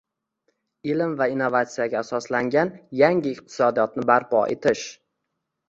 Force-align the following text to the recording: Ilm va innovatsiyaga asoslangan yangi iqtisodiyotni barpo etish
Ilm 0.93 1.13
va 1.19 1.27
innovatsiyaga 1.33 1.99
asoslangan 2.01 2.73
yangi 3.03 3.37
iqtisodiyotni 3.37 4.09
barpo 4.15 4.43
etish 4.59 4.91